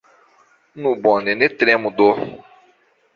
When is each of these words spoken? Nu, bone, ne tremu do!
Nu, 0.85 0.91
bone, 1.03 1.35
ne 1.41 1.47
tremu 1.59 1.91
do! 1.99 2.09